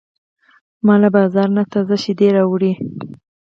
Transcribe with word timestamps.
ما 0.85 0.95
له 1.01 1.09
بازار 1.15 1.47
نه 1.57 1.63
تازه 1.73 1.95
شیدې 2.03 2.27
راوړې. 2.37 2.71